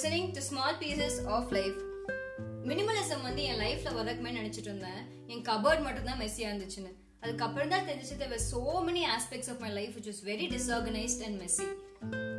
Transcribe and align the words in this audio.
Listening 0.00 0.28
to 0.34 0.40
small 0.48 0.76
pieces 0.80 1.16
of 1.36 1.50
life 1.56 1.78
minimalism 2.68 3.22
வந்து 3.22 3.42
என் 3.48 3.58
லைஃப்ல 3.62 3.88
வளர்க்குமே 3.96 4.30
நினைச்சிட்டு 4.36 4.68
இருந்தேன். 4.68 5.00
என் 5.32 5.42
கபர்ட் 5.48 5.82
மட்டும் 5.86 6.06
தான் 6.08 6.20
மெஸ்ஸியா 6.20 6.46
இருந்துச்சுன்னு. 6.50 6.92
அதுக்கப்புறம் 7.20 7.72
தான் 7.72 7.88
தெரிஞ்சு 7.90 8.14
there 8.20 8.34
so 8.52 8.60
many 8.86 9.02
aspects 9.16 9.50
of 9.52 9.60
my 9.64 9.70
life 9.78 9.92
which 9.96 10.08
is 10.12 10.22
very 10.30 10.46
disorganised 10.54 11.24
and 11.26 11.38
messy 11.42 11.66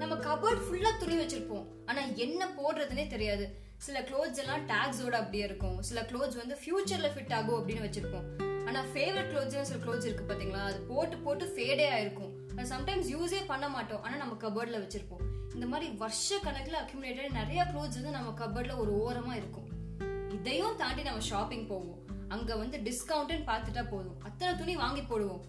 நம்ம 0.01 0.15
கபர்ட் 0.27 0.63
ஃபுல்லா 0.67 0.93
துணி 1.03 1.17
வச்சிருப்போம். 1.21 1.67
ஆனா 1.85 2.03
என்ன 2.25 2.47
போடுறதுனே 2.59 3.05
தெரியாது. 3.13 3.47
சில 3.87 4.01
க்ளோத்ஸ் 4.09 4.41
எல்லாம் 4.45 4.65
டேக்ஸோட 4.73 5.15
அப்படியே 5.21 5.43
இருக்கும். 5.49 5.77
சில 5.89 6.01
க்ளோத்ஸ் 6.11 6.41
வந்து 6.41 6.57
ஃபியூச்சர்ல 6.63 7.11
ஃபிட் 7.17 7.35
ஆகும் 7.39 7.59
அப்படின்னு 7.59 7.87
வச்சிருப்போம். 7.87 8.27
ஆனா 8.67 8.81
ஃபேவரட் 8.93 9.31
க்ளோத்ஸ் 9.33 9.61
சில 9.71 9.81
க்ளோத்ஸ் 9.85 10.09
இருக்கு 10.09 10.25
பாத்தீங்களா? 10.31 10.63
அது 10.71 10.81
போட்டு 10.93 11.17
போட்டு 11.27 11.53
ஃபேடே 11.57 11.87
ஆயிருக்கும் 11.95 12.30
அது 12.57 12.67
சம்டைம்ஸ் 12.73 13.09
யூஸே 13.15 13.41
பண்ண 13.51 13.65
மாட்டோம். 13.75 14.01
ஆனால் 14.05 14.21
நம்ம 14.23 14.35
கபர்டில் 14.43 14.81
வச்சுருப்போம். 14.83 15.23
இந்த 15.55 15.65
மாதிரி 15.71 15.87
வருஷ 16.01 16.39
கணக்கில் 16.45 16.79
அக்யூமுலேட்டட் 16.81 17.37
நிறைய 17.39 17.61
க்ளோத்ஸ் 17.71 17.97
வந்து 17.99 18.17
நம்ம 18.17 18.33
கபர்டில் 18.41 18.81
ஒரு 18.83 18.91
ஓரமாக 19.03 19.39
இருக்கும். 19.41 19.67
இதையும் 20.37 20.77
தாண்டி 20.81 21.01
நம்ம 21.07 21.23
ஷாப்பிங் 21.31 21.65
போவோம். 21.71 21.97
அங்கே 22.35 22.53
வந்து 22.61 22.77
டிஸ்கவுண்ட்டுன்னு 22.87 23.49
பார்த்துட்டா 23.49 23.83
போதும். 23.93 24.17
அத்தனை 24.27 24.51
துணி 24.61 24.75
வாங்கி 24.83 25.01
போடுவோம். 25.01 25.41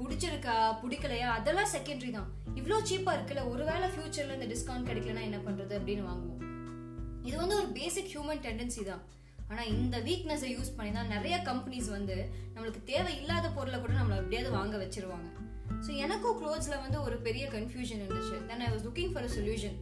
பிடிச்சிருக்கா? 0.00 0.56
பிடிக்கலையா? 0.82 1.28
அதெல்லாம் 1.38 1.70
செகண்டரி 1.74 2.10
தான். 2.16 2.28
இவ்வளோ 2.58 2.76
சீப்பாக 2.90 3.16
இருக்குல்ல? 3.16 3.44
ஒருவேளை 3.52 3.86
ஃபியூச்சரில் 3.94 4.36
இந்த 4.36 4.48
டிஸ்கவுண்ட் 4.54 4.88
கிடைக்கலனா 4.90 5.22
என்ன 5.28 5.38
பண்ணுறது 5.46 5.74
அப்படின்னு 5.78 6.04
வாங்குவோம். 6.10 6.42
இது 7.28 7.36
வந்து 7.42 7.56
ஒரு 7.60 7.68
பேசிக் 7.78 8.12
ஹியூமன் 8.14 8.44
டெண்டன்சி 8.46 8.82
தான். 8.90 9.02
ஆனால் 9.50 9.70
இந்த 9.74 9.96
வீக்னஸை 10.06 10.48
யூஸ் 10.54 10.76
பண்ணி 10.76 10.92
தான் 10.92 11.12
நிறைய 11.14 11.36
கம்பெனிஸ் 11.50 11.88
வந்து 11.96 12.16
நம்மளுக்கு 12.54 12.80
தேவை 12.92 13.12
இல்லாத 13.20 13.48
பொருளை 13.58 13.78
கூட 13.80 13.92
நம்மளை 13.98 14.16
எப்படியாவது 14.22 14.50
வாங்க 14.58 14.76
வச்சிருவாங்க. 14.84 15.28
ஸோ 15.86 15.90
எனக்கும் 16.04 16.38
க்ளோத்ஸில் 16.40 16.82
வந்து 16.84 16.98
ஒரு 17.06 17.16
பெரிய 17.26 17.44
கன்ஃபியூஷன் 17.56 18.00
இருந்துச்சு. 18.04 18.36
Then 18.50 18.62
I 18.66 18.68
was 18.74 18.84
looking 18.88 19.12
for 19.12 19.26
a 19.28 19.32
solution 19.38 19.76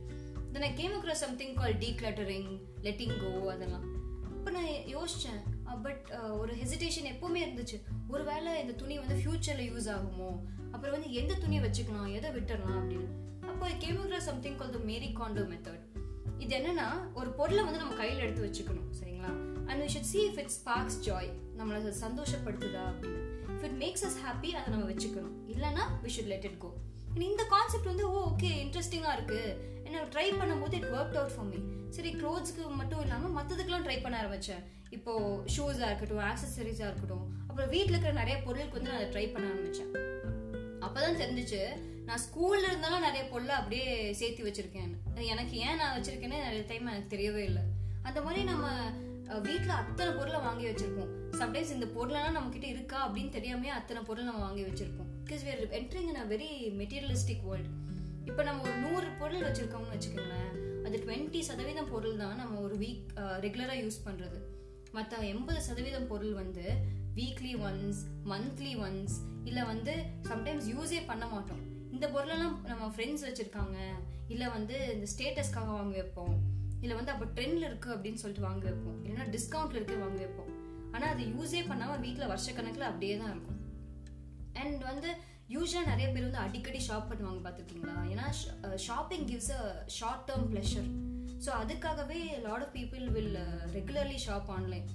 then 0.55 0.67
I 0.69 0.73
came 0.81 0.95
across 0.99 1.25
something 1.27 1.55
call 1.61 1.79
decluttering 2.01 2.51
letting 2.87 3.15
go 3.23 3.31
அதெல்லாம். 3.55 3.87
அப்போ 4.33 4.51
நான் 4.57 4.73
யோசிச்சேன் 4.97 5.41
பட் 5.87 6.05
ஒரு 6.41 6.53
ஹெசிடேஷன் 6.61 7.09
எப்போவுமே 7.13 7.41
இருந்துச்சு. 7.47 7.77
ஒருவேளை 8.13 8.51
இந்த 8.63 8.75
துணி 8.83 8.95
வந்து 9.03 9.17
ஃப்யூச்சரில் 9.23 9.69
யூஸ் 9.71 9.89
ஆகுமோ? 9.95 10.31
அப்புறம் 10.75 10.95
வந்து 10.97 11.11
எந்த 11.21 11.33
துணியை 11.43 11.63
வச்சுக்கலாம்? 11.65 12.09
எதை 12.19 12.31
விட்டுறலாம் 12.37 12.79
அப்படின்னு. 12.81 13.11
அப்போ 13.53 13.67
came 13.85 14.01
across 14.05 14.29
something 14.31 14.59
call 14.61 14.75
the 14.77 14.81
Marie 14.91 15.09
Kondo 15.21 15.45
method 15.53 15.85
இது 16.45 16.53
என்னன்னா 16.59 16.87
ஒரு 17.19 17.31
பொருளை 17.39 17.63
வந்து 17.67 17.81
நம்ம 17.83 17.95
கையில் 18.01 18.23
எடுத்து 18.25 18.47
வச்சுக்கணும் 18.47 18.91
சரிங்களா? 18.99 19.31
And 19.69 19.81
we 19.83 19.89
should 19.95 20.11
see 20.13 20.19
if 20.29 20.39
it's 20.43 20.59
sparks 20.61 21.01
joy 21.09 21.31
நம்மளை 21.59 21.93
சந்தோஷப்படுத்துதா 22.05 22.85
அப்படின்னு. 22.91 23.23
If 23.57 23.65
it 23.69 23.79
makes 23.85 24.05
us 24.09 24.19
happy 24.27 24.51
அதை 24.59 24.67
நம்ம 24.75 24.87
வச்சுக்கணும். 24.93 25.37
இல்லைன்னா 25.55 25.87
we 26.05 26.13
should 26.17 26.31
let 26.35 26.47
it 26.51 26.61
go 26.67 26.73
இந்த 27.31 27.45
கான்செப்ட் 27.53 27.91
வந்து 27.91 28.05
ஓ 28.15 28.17
ஓகே 28.31 28.49
இன்ட்ரெஸ்டிங்காக 28.63 29.17
இருக்கு. 29.19 29.41
என்ன 29.87 30.03
ட்ரை 30.15 30.25
பண்ணும்போது 30.41 30.75
it 30.81 30.91
work 30.97 31.17
out 31.21 31.35
for 31.35 31.47
me 31.51 31.59
சரி 31.97 32.11
க்ளோத்ஸ்க்கு 32.21 32.63
மட்டும் 32.81 33.03
இல்லாமல் 33.05 33.35
மற்றதுக்கெல்லாம் 33.37 33.87
ட்ரை 33.87 33.97
பண்ண 34.03 34.17
ஆரம்பித்தேன் 34.23 34.65
இப்போ 34.97 35.13
ஷூஸாக 35.55 35.89
இருக்கட்டும் 35.91 36.25
ஆக்சசரிஸாக 36.31 36.89
இருக்கட்டும். 36.91 37.25
அப்புறம் 37.49 37.71
வீட்டில் 37.75 37.95
இருக்கிற 37.95 38.13
நிறைய 38.21 38.37
பொருளுக்கு 38.47 38.77
வந்து 38.79 38.91
நான் 38.91 39.01
அதை 39.01 39.09
ட்ரை 39.15 39.25
பண்ண 39.33 39.47
ஆரம்பித்தேன் 39.53 39.93
அப்போ 40.85 40.99
தான் 41.05 41.21
தெரிஞ்சிச்சு 41.23 41.63
நான் 42.09 42.23
ஸ்கூல்ல 42.27 42.67
இருந்தாலும் 42.71 43.07
நிறைய 43.07 43.23
பொருளை 43.33 43.55
அப்படியே 43.61 43.87
சேர்த்து 44.21 44.47
வச்சிருக்கேன். 44.49 44.93
எனக்கு 45.33 45.57
ஏன் 45.67 45.81
நான் 45.83 45.95
வச்சிருக்கேன்னு 45.97 46.45
நிறைய 46.47 46.63
டைம் 46.71 46.93
எனக்கு 46.93 47.15
தெரியவே 47.17 47.43
இல்லை. 47.51 47.65
அந்த 48.09 48.19
மாதிரி 48.27 48.43
நம்ம 48.53 48.67
வீட்டில் 49.47 49.79
அத்தனை 49.81 50.11
பொருளை 50.19 50.41
வாங்கி 50.41 50.67
வச்சிருப்போம் 50.69 51.11
சம்டைம்ஸ் 51.41 51.73
இந்த 51.77 51.87
பொருளெல்லாம் 51.97 52.37
நம்ம 52.37 52.51
கிட்ட 52.51 52.67
இருக்கா 52.67 52.99
அப்படின்னு 53.07 53.31
தெரியாமே 53.31 53.69
அத்தனை 53.69 54.01
பொருள் 54.09 54.29
நம்ம 54.29 54.43
வாங்கி 54.47 54.65
வச்சிருப்போம் 54.67 55.11
because 55.23 55.45
we're 55.49 55.63
entering 55.79 56.09
in 56.13 56.21
a 56.25 56.27
very 56.35 56.51
materialistic 56.81 57.45
world 57.49 57.73
இப்போ 58.29 58.43
நம்ம 58.43 58.63
ஒரு 58.69 58.77
நூறு 58.85 59.09
பொருள் 59.23 59.47
வச்சிருக்கோம்னு 59.49 59.95
வச்சுக்கோங்களேன் 59.95 60.53
அது 60.87 60.97
டுவெண்ட்டி 61.05 61.41
சதவீதம் 61.49 61.93
பொருள் 61.95 62.21
தான் 62.23 62.37
நம்ம 62.37 62.61
ஒரு 62.61 62.77
வீக் 62.85 63.13
ரெகுலராக 63.47 63.83
யூஸ் 63.85 64.05
பண்ணுறது 64.07 64.39
மற்ற 64.93 65.23
எண்பது 65.33 65.61
சதவீதம் 65.69 66.11
பொருள் 66.13 66.35
வந்து 66.43 66.67
வீக்லி 67.19 67.53
ஒன்ஸ் 67.69 68.01
மந்த்லி 68.33 68.73
ஒன்ஸ் 68.87 69.17
இல்லை 69.49 69.63
வந்து 69.73 69.93
சம்டைம்ஸ் 70.31 70.67
யூஸே 70.73 71.01
பண்ண 71.11 71.25
மாட்டோம். 71.27 71.63
இந்த 71.95 72.07
பொருளெல்லாம் 72.15 72.57
நம்ம 72.71 72.89
ஃப்ரெண்ட்ஸ் 72.95 73.25
வச்சுருக்காங்க 73.27 73.79
இல்லை 74.29 74.47
வந்து 74.57 74.77
இந்த 74.95 75.07
ஸ்டேட்டஸ்க்காக 75.13 75.71
வாங்கி 75.79 75.99
வைப்போம். 76.01 76.35
இல்லை 76.83 76.95
வந்து 76.99 77.13
அப்போ 77.15 77.27
ட்ரெண்டில் 77.37 77.69
இருக்குது 77.69 77.95
அப்படின்னு 77.97 78.21
சொல்லிட்டு 78.23 78.47
வாங்க 78.49 78.65
வைப்போம். 78.69 78.99
இல்லைன்னா 79.05 79.27
டிஸ்கவுண்ட்டில் 79.37 79.79
இருக்கு 79.81 80.03
வாங்க 80.05 80.21
வைப்போம். 80.25 80.51
ஆனால் 80.95 81.11
அது 81.15 81.23
யூஸே 81.37 81.63
பண்ணாமல் 81.71 82.03
வீட்டில் 82.05 82.31
வருஷக்கணக்கில் 82.33 82.91
அப்படியே 82.91 83.15
தான் 83.23 83.33
இருக்கும். 83.35 83.61
அண்ட் 84.63 84.83
வந்து 84.91 85.09
யூஸ்வலாக 85.55 85.91
நிறைய 85.93 86.07
பேர் 86.13 86.27
வந்து 86.29 86.45
அடிக்கடி 86.45 86.79
ஷாப் 86.87 87.11
பண்ணுவாங்க 87.11 87.41
பார்த்துருக்கீங்களா? 87.47 87.97
ஏன்னா 88.13 88.27
shopping 88.87 89.27
gives 89.31 89.53
a 89.59 89.65
short 89.99 90.25
term 90.29 90.49
pleasure 90.53 90.89
so 91.45 91.51
அதுக்காகவே 91.63 92.19
lot 92.47 92.65
of 92.67 92.75
people 92.79 93.05
will 93.17 93.37
regularly 93.77 94.19
shop 94.27 94.49
online 94.55 94.89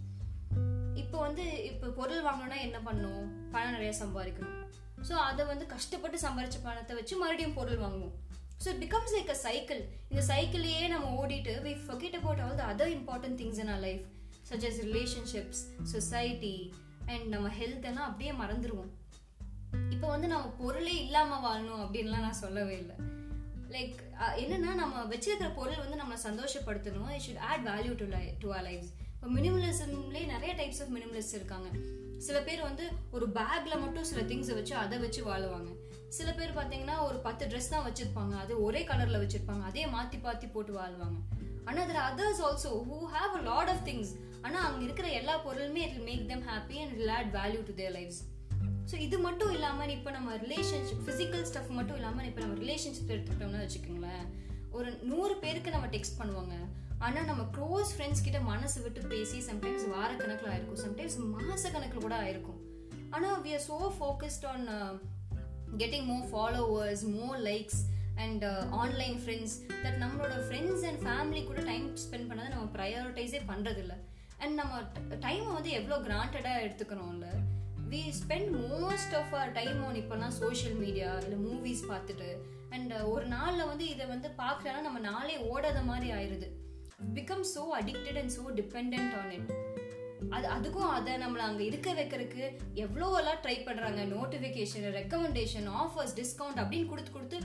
இப்போ 1.02 1.18
வந்து 1.25 1.44
இப்போ 1.69 1.88
பொருள் 2.00 2.25
வாங்கணும்னா 2.28 2.58
என்ன 2.68 2.78
பண்ணும் 2.88 3.22
பணம் 3.53 3.75
நிறைய 3.75 3.92
சம்பாதிக்கணும். 4.02 4.58
ஸோ 5.08 5.13
அதை 5.30 5.44
வந்து 5.52 5.66
கஷ்டப்பட்டு 5.74 6.18
சம்பாதிச்ச 6.25 6.58
பணத்தை 6.66 6.96
வச்சு 6.98 7.13
மறுபடியும் 7.22 7.58
பொருள் 7.59 7.84
வாங்குவோம். 7.86 8.16
So 8.64 8.68
it 8.74 8.82
becomes 8.86 9.14
like 9.18 9.32
a 9.36 9.40
cycle 9.48 9.82
இந்த 10.12 10.24
சைக்கிளையே 10.32 10.86
நம்ம 10.94 11.12
ஓடிட்டு 11.22 11.54
we 11.68 11.74
forget 11.86 12.18
about 12.22 12.42
all 12.46 12.58
the 12.62 12.66
other 12.74 12.94
important 12.98 13.40
things 13.42 13.62
in 13.66 13.72
our 13.76 13.84
life 13.88 14.04
such 14.50 14.66
as 14.70 14.80
relationships 14.88 15.62
society 15.94 16.56
and 17.12 17.28
நம்ம 17.36 17.48
ஹெல்த் 17.60 17.88
எல்லாம் 17.92 18.10
அப்படியே 18.10 18.34
மறந்துடுவோம் 18.42 18.92
இப்போ 19.96 20.08
வந்து 20.14 20.28
நம்ம 20.32 20.48
பொருளே 20.62 20.94
இல்லாமல் 21.06 21.44
வாழணும் 21.46 21.82
அப்படின்லாம் 21.84 22.26
நான் 22.28 22.42
சொல்லவே 22.44 22.76
இல்லை. 22.84 22.96
லைக் 23.76 23.98
என்னன்னா 24.44 24.72
நம்ம 24.82 25.04
வச்சிருக்கிற 25.12 25.50
பொருள் 25.60 25.84
வந்து 25.84 26.00
நம்மளை 26.00 26.18
சந்தோஷப்படுத்தணும். 26.26 27.12
It 27.16 27.24
should 27.26 27.44
add 27.50 27.64
value 27.70 27.94
to 28.02 28.08
life 28.16 28.24
to 28.44 28.50
our 28.58 28.66
life 28.70 28.88
இப்போ 29.14 29.30
மினிமலிசம்லேயே 29.38 30.26
நிறைய 30.34 30.52
டைப்ஸ் 30.60 30.82
ஆஃப் 30.84 30.92
மினிமலிஸ்ட் 30.98 31.38
இருக்காங்க. 31.40 31.70
சில 32.28 32.38
பேர் 32.48 32.62
வந்து 32.70 32.86
ஒரு 33.16 33.26
பேக்ல 33.38 33.74
மட்டும் 33.84 34.08
சில 34.12 34.22
திங்ஸை 34.32 34.56
வச்சு 34.60 34.74
அதை 34.84 34.98
வச்சு 35.06 35.22
வாழுவாங்க. 35.30 35.70
சில 36.18 36.30
பேர் 36.40 36.58
பார்த்தீங்கன்னா 36.58 36.96
ஒரு 37.08 37.18
பத்து 37.28 37.44
ட்ரெஸ் 37.52 37.74
தான் 37.74 37.86
வச்சிருப்பாங்க. 37.88 38.34
அது 38.44 38.54
ஒரே 38.66 38.82
கலர்ல 38.90 39.20
வச்சிருப்பாங்க. 39.24 39.64
அதே 39.70 39.84
மாத்தி 39.96 40.18
பாத்தி 40.26 40.48
போட்டு 40.56 40.74
வாழ்வாங்க. 40.80 41.20
ஆனா 41.68 41.80
அதில் 41.86 42.06
others 42.10 42.42
also 42.48 42.70
who 42.90 42.98
have 43.16 43.34
a 43.40 43.42
lot 43.50 43.72
of 43.74 43.84
things 43.88 44.12
ஆனா 44.46 44.60
அங்க 44.68 44.82
இருக்கிற 44.88 45.08
எல்லா 45.20 45.36
பொருளுமே 45.46 45.82
it 45.88 46.00
make 46.10 46.24
them 46.32 46.46
happy 46.52 46.78
and 46.84 46.94
it 46.98 47.12
add 47.18 47.32
value 47.40 47.62
to 47.70 47.74
their 47.82 47.94
lives 47.98 48.22
so 48.92 48.96
இது 49.06 49.18
மட்டும் 49.26 49.52
இல்லாமல் 49.56 49.94
இப்போ 49.96 50.10
நம்ம 50.16 50.30
ரிலேஷன்ஷிப் 50.46 51.04
ஃபிசிக்கல் 51.08 51.44
ஸ்டஃப் 51.50 51.70
மட்டும் 51.80 51.98
இல்லாமல் 52.00 52.28
இப்போ 52.30 52.42
நம்ம 52.44 52.58
ரிலேஷன்ஷிப் 52.64 53.12
எடுத்துக்கிட்டோம்னு 53.14 53.62
வச்சுக்கோங்களேன். 53.64 54.26
ஒரு 54.78 54.90
நூறு 55.12 55.34
பேருக்கு 55.44 55.76
நம்ம 55.76 55.88
டெக்ஸ்ட் 55.96 56.20
பண்ணுவாங்க. 56.22 56.56
ஆனால் 57.06 57.28
நம்ம 57.30 57.44
க்ளோஸ் 57.56 57.92
ஃப்ரெண்ட்ஸ் 57.94 58.26
கிட்ட 58.26 58.40
மனசு 58.52 58.78
விட்டு 58.84 59.02
பேசி 59.14 59.38
சம்டைம்ஸ் 59.50 59.86
வாரக்கணக்கில் 59.94 60.52
ஆயிருக்கும். 60.54 60.84
சம்டைம்ஸ் 60.86 61.18
மாச 61.36 61.64
கணக்கில் 61.76 62.06
கூட 62.08 62.16
ஆயிருக்கும். 62.26 62.60
ஆனால் 63.16 63.40
we 63.46 63.54
are 63.58 63.66
so 63.70 63.78
focused 64.00 64.46
on 64.54 64.66
getting 65.78 66.08
more 66.08 66.28
followers 66.32 67.04
more 67.12 67.38
likes 67.42 67.82
and 68.18 68.44
online 68.78 69.18
friends 69.22 69.56
that 69.84 70.00
நம்மளோட 70.00 70.36
ஃப்ரெண்ட்ஸ் 70.48 70.84
அண்ட் 70.88 71.02
ஃபேமிலி 71.06 71.42
கூட 71.44 71.62
டைம் 71.64 71.86
ஸ்பெண்ட் 71.98 72.30
பண்ணதை 72.30 72.50
நம்ம 72.50 72.68
ப்ரையாரிட்டைஸே 72.76 73.42
பண்ணுறதில்ல 73.48 73.96
அண்ட் 74.40 74.56
நம்ம 74.56 74.76
டைமை 75.26 75.52
வந்து 75.54 75.72
எவ்வளோ 75.72 75.98
கிராண்டடாக 76.00 76.64
எடுத்துக்கிறோம்ல 76.64 77.28
we 77.90 78.02
spend 78.20 78.52
most 78.64 79.14
of 79.14 79.34
our 79.34 79.54
time 79.54 79.80
on 79.84 80.00
இப்போலாம் 80.02 80.36
சோஷியல் 80.40 80.78
மீடியா 80.78 81.12
இல்லை 81.18 81.40
மூவிஸ் 81.42 81.86
பார்த்துட்டு 81.92 82.30
அண்ட் 82.72 82.92
uh, 82.94 83.04
ஒரு 83.14 83.26
நாளில் 83.28 83.70
வந்து 83.70 83.86
இதை 83.86 84.06
வந்து 84.06 84.30
பார்க்குறேன்னா 84.38 84.81
நம்ம 84.81 85.02
நாளே 85.08 85.36
ஓடாத 85.50 85.80
மாதிரி 85.84 86.10
ஆயிடுது 86.12 86.50
become 87.14 87.46
so 87.54 87.64
addicted 87.80 88.20
and 88.22 88.34
so 88.38 88.44
depend 88.56 89.16
on 89.22 89.31
it 89.31 89.50
அது 90.30 90.48
அதுக்கும் 90.48 90.90
அதை 90.90 91.14
நம்மளை 91.14 91.44
அங்கே 91.48 91.64
இருக்க 91.66 91.90
வைக்கிறதுக்கு 91.94 92.46
எவ்வளோ 92.74 93.18
எல்லாம் 93.20 93.42
ட்ரை 93.45 93.57
பண்ணுறாங்க 93.68 94.01
நோட்டிஃபிகேஷன் 94.16 94.88
ரெக்கமெண்டேஷன் 95.00 95.68
ஆஃபர்ஸ் 95.84 96.16
டிஸ்கவுண்ட் 96.19 96.62
அப்படின்னு 96.63 96.90
கொடுத்து 96.90 97.12
கொடுத்து 97.12 97.38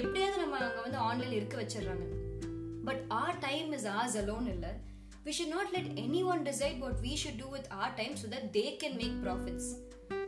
எப்படியாவது 0.00 0.42
நம்ம 0.42 0.58
அங்கே 0.58 0.82
வந்து 0.86 0.98
ஆன்லைன் 1.08 1.36
இருக்க 1.38 1.56
வச்சிடுறாங்க. 1.62 2.06
But 2.84 3.02
our 3.22 3.38
time 3.38 3.72
is 3.72 3.88
ours 3.98 4.16
alone 4.22 4.48
இல்லை. 4.54 4.72
We 5.26 5.32
should 5.38 5.54
not 5.56 5.72
let 5.76 5.90
anyone 6.24 6.44
decide 6.50 6.78
what 6.84 7.00
we 7.06 7.12
should 7.24 7.40
do 7.42 7.48
with 7.56 7.68
our 7.80 7.94
time 8.00 8.14
so 8.22 8.28
that 8.34 8.48
they 8.58 8.64
can 8.82 8.96
make 9.02 9.18
profits 9.26 9.70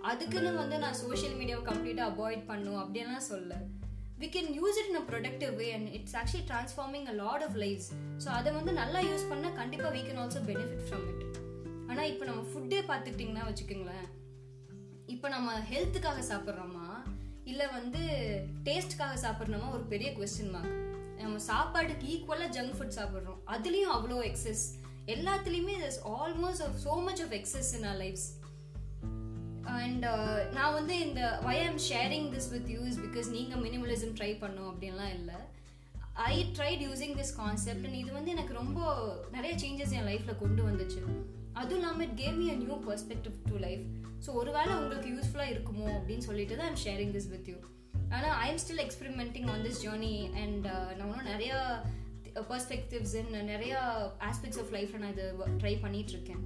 அதுக்குன்னு 0.02 0.52
வந்து 0.62 0.78
நான் 0.78 0.98
சோஷியல் 1.04 1.36
மீடியாவை 1.38 1.64
கம்ப்ளீட்டாக 1.70 2.10
அவாய்ட் 2.12 2.44
பண்ணும் 2.50 2.80
அப்படின்லாம் 2.82 3.28
சொல்ல. 3.32 3.52
We 4.22 4.28
can 4.36 4.50
use 4.58 4.76
it 4.80 4.90
in 4.90 5.00
a 5.02 5.06
productive 5.10 5.54
way 5.62 5.68
and 5.72 5.88
it's 5.98 6.16
actually 6.20 6.44
transforming 6.50 7.08
a 7.12 7.16
lot 7.22 7.44
of 7.48 7.56
lives 7.64 7.88
so 8.24 8.28
அதை 8.38 8.52
வந்து 8.52 8.72
நல்லா 8.72 9.02
யூஸ் 9.10 9.30
பண்ணால் 9.32 9.56
கண்டிப்பாக 9.62 9.92
we 9.96 10.02
can 10.08 10.20
also 10.24 10.42
benefit 10.50 10.84
from 10.88 11.06
it 11.12 11.24
ஆனால் 11.94 12.08
இப்போ 12.12 12.24
நம்ம 12.24 12.44
ஃபுட்டே 12.52 12.78
பார்த்துக்கிட்டிங்கன்னா 12.90 13.42
வச்சுக்கோங்களேன் 13.48 14.06
இப்போ 15.06 15.28
நம்ம 15.28 15.58
ஹெல்த்துக்காக 15.72 16.20
சாப்பிட்றோமா? 16.30 16.86
இல்லை 17.50 17.66
வந்து 17.78 18.00
டேஸ்ட்காக 18.68 19.16
சாப்பிட்றோமா? 19.24 19.68
ஒரு 19.76 19.84
பெரிய 19.92 20.08
கொஸ்டின் 20.18 20.54
மார்க் 20.54 20.80
நம்ம 21.18 21.38
சாப்பாட்டுக்கு 21.50 22.06
ஈக்குவலாக 22.14 22.54
ஜங்க் 22.56 22.74
ஃபுட் 22.78 22.96
சாப்பிட்றோம். 22.96 23.38
அதுலேயும் 23.54 23.92
அவ்வளோ 23.96 24.16
எக்ஸஸ் 24.30 24.64
எல்லாத்துலேயுமே 25.14 25.76
almost 26.22 26.64
so 26.86 26.94
much 27.08 27.22
of 27.24 27.34
excess 27.38 27.70
in 27.78 27.86
our 27.90 27.98
lives 28.04 28.26
and 29.76 30.04
நான் 30.56 30.76
வந்து 30.78 30.96
இந்த 31.06 31.20
why 31.46 31.56
I'm 31.66 31.80
sharing 31.90 32.28
this 32.34 32.50
with 32.54 32.68
you 32.76 32.98
because 33.04 33.30
நீங்கள் 33.36 33.62
மினிமலிசம் 33.66 34.16
ட்ரை 34.20 34.38
பண்ணும் 34.38 34.70
அப்படின்லாம் 34.72 35.14
இல்லை. 35.18 35.38
I 36.32 36.34
tried 36.58 36.84
using 36.88 37.16
this 37.20 37.36
concept 37.36 37.86
and 37.86 38.00
இது 38.02 38.12
வந்து 38.12 38.30
எனக்கு 38.30 38.60
ரொம்ப 38.62 38.80
நிறைய 39.32 39.54
சேஞ்சஸ் 39.64 39.96
என் 40.00 40.08
லைஃப்பில் 40.10 40.42
கொண்டு 40.44 40.62
வந்துச்சு. 40.68 41.02
அதுவும் 41.54 41.78
இல்லாமல் 41.78 42.06
it 42.06 42.16
gave 42.20 42.36
me 42.36 42.46
a 42.50 42.58
new 42.62 42.76
perspective 42.86 43.36
to 43.50 43.58
life 43.64 43.84
so 44.24 44.32
ஒருவேளை 44.40 44.72
உங்களுக்கு 44.76 45.08
யூஸ்ஃபுல்லாக 45.14 45.54
இருக்குமோ 45.54 45.86
அப்படின்னு 45.94 46.26
சொல்லிட்டு 46.28 46.56
தான் 46.56 46.70
I'm 46.70 46.82
sharing 46.84 47.14
this 47.16 47.30
with 47.34 47.48
you 47.52 47.58
ஆனால் 48.10 48.34
I 48.36 48.46
am 48.50 48.62
still 48.64 48.84
experimenting 48.84 49.46
on 49.52 49.64
this 49.66 49.80
journey 49.84 50.14
and 50.42 50.66
நான் 50.98 51.12
இன்னும் 51.12 51.30
நிறையா 51.32 51.58
பர்ஸ்பெக்டிவ்ஸ் 52.48 53.14
இன் 53.14 53.32
நிறையா 53.50 53.80
ஆஸ்பெக்ட்ஸ் 54.28 54.60
ஆஃப் 54.62 54.72
லைஃப்பில் 54.76 55.02
நான் 55.02 55.14
இது 55.16 55.26
ட்ரை 55.62 55.74
பண்ணிட்டு 55.80 56.12
இருக்கேன் 56.12 56.42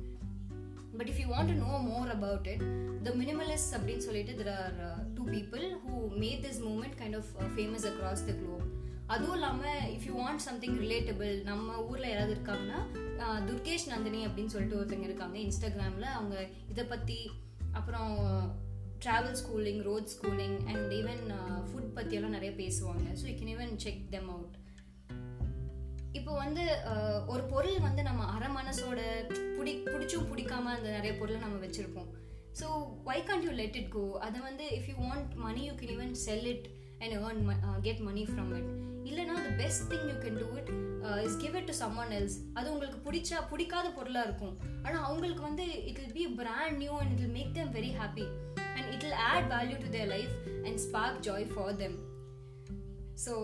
but 0.98 1.10
if 1.12 1.20
you 1.22 1.28
want 1.28 1.52
to 1.52 1.56
know 1.64 1.72
more 1.88 2.10
about 2.16 2.48
it 2.54 2.64
the 3.02 3.12
minimalist 3.14 3.74
அப்படின்னு 3.76 4.06
சொல்லிட்டு 4.08 4.34
there 4.40 4.52
are 4.58 4.76
two 5.16 5.24
people 5.30 5.64
who 5.84 5.94
made 6.24 6.42
this 6.46 6.60
moment 6.68 6.96
kind 7.00 7.18
of 7.20 7.30
famous 7.56 7.86
across 7.92 8.24
the 8.26 8.34
globe 8.42 8.66
அதுவும் 9.14 9.36
இல்லாமல் 9.36 9.84
if 9.94 10.06
you 10.08 10.14
want 10.22 10.44
something 10.46 10.78
relatable 10.84 11.34
நம்ம 11.50 11.76
ஊரில் 11.90 12.10
யாராவது 12.10 12.34
இருக்காங்கன்னா 12.36 12.80
துர்கேஷ் 13.48 13.90
நந்தினி 13.92 14.20
அப்படின்னு 14.26 14.52
சொல்லிட்டு 14.54 14.78
ஒருத்தங்க 14.78 15.06
இருக்காங்க 15.10 15.36
இன்ஸ்டாகிராமில் 15.44 16.14
அவங்க 16.16 16.36
இதை 16.72 16.84
பற்றி 16.92 17.18
அப்புறம் 17.78 18.12
travel 19.04 19.38
schooling 19.40 19.80
road 19.88 20.12
schooling 20.14 20.56
and 20.70 20.92
even 21.00 21.24
food 21.68 21.92
பற்றியெல்லாம் 21.96 22.36
நிறைய 22.36 22.52
பேசுவாங்க. 22.62 23.04
So 23.20 23.24
you 23.30 23.34
can 23.40 23.52
even 23.56 23.74
check 23.84 24.02
them 24.14 24.30
out 24.34 24.56
இப்போ 26.18 26.32
வந்து 26.44 26.62
ஒரு 27.32 27.42
பொருள் 27.52 27.78
வந்து 27.86 28.02
நம்ம 28.08 28.22
அரை 28.34 28.48
மனசோட 28.58 29.00
பிடி 29.56 29.72
பிடிச்சும் 29.92 30.28
பிடிக்காம 30.30 30.72
அந்த 30.76 30.88
நிறைய 30.96 31.12
பொருளை 31.20 31.38
நம்ம 31.44 31.58
வச்சிருப்போம். 31.64 32.10
So 32.60 32.66
why 33.10 33.26
can't 33.28 33.46
you 33.48 33.52
let 33.62 33.78
it 33.80 33.92
go 33.96 34.04
அதை 34.26 34.38
வந்து 34.48 34.66
if 34.78 34.88
you 34.92 34.96
want 35.06 35.32
money 35.46 35.62
you 35.68 35.74
can 35.80 35.94
even 35.96 36.14
sell 36.26 36.48
it 36.54 36.66
and 37.02 37.14
earn 37.18 37.42
get 37.88 38.02
money 38.08 38.24
from 38.30 38.52
it 38.58 38.70
இல்லைனா 39.08 39.36
the 39.46 39.50
best 39.60 39.84
thing 39.92 40.06
you 40.10 40.16
can 40.24 40.38
do 40.42 40.48
it 40.60 40.70
is 41.28 41.38
give 41.44 41.54
it 41.60 41.68
to 41.70 41.76
someone 42.02 42.12
else 42.18 42.36
அது 42.58 42.66
உங்களுக்கு 42.74 42.98
பிடிச்சா 43.08 43.38
பிடிக்காத 43.52 43.86
பொருளாக 43.98 44.28
இருக்கும். 44.28 44.54
ஆனால் 44.86 45.04
அவங்களுக்கு 45.08 45.42
வந்து 45.48 45.66
it 45.90 46.00
will 46.02 46.16
be 46.20 46.26
brand 46.42 46.78
new 46.82 46.92
and 47.00 47.12
it 47.14 47.22
will 47.24 47.36
make 47.38 47.54
them 47.58 47.72
very 47.78 47.92
happy 48.00 48.26
and 48.76 48.88
it 48.94 49.04
will 49.06 49.18
add 49.30 49.48
value 49.56 49.78
to 49.86 49.90
their 49.96 50.10
life 50.16 50.34
and 50.66 50.80
spark 50.86 51.20
joy 51.28 51.48
for 51.54 51.74
them 51.82 51.98
so 53.26 53.34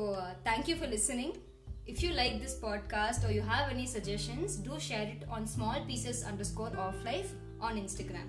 thank you 0.51 0.77
for 0.81 0.95
listening 0.99 1.35
If 1.93 1.99
you 2.03 2.11
like 2.19 2.37
this 2.43 2.53
podcast 2.63 3.25
or 3.27 3.31
you 3.37 3.43
have 3.49 3.67
any 3.73 3.83
suggestions, 3.95 4.53
do 4.67 4.75
share 4.87 5.09
it 5.15 5.23
on 5.35 5.43
small 5.55 5.81
pieces 5.89 6.19
underscore 6.31 6.71
off 6.85 6.99
life 7.09 7.31
on 7.67 7.73
Instagram. 7.83 8.29